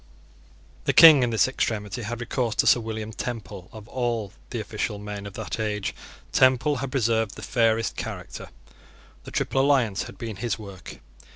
The 0.85 0.93
King 0.93 1.21
in 1.21 1.29
this 1.29 1.47
extremity 1.47 2.01
had 2.01 2.21
recourse 2.21 2.55
to 2.55 2.65
Sir 2.65 2.79
William 2.79 3.13
Temple. 3.13 3.69
Of 3.71 3.87
all 3.87 4.33
the 4.49 4.59
official 4.59 4.97
men 4.97 5.27
of 5.27 5.33
that 5.35 5.59
age 5.59 5.93
Temple 6.31 6.77
had 6.77 6.89
preserved 6.89 7.35
the 7.35 7.43
fairest 7.43 7.97
character. 7.97 8.49
The 9.25 9.29
Triple 9.31 9.61
Alliance 9.61 10.01
had 10.05 10.17
been 10.17 10.37
his 10.37 10.57
work. 10.57 10.97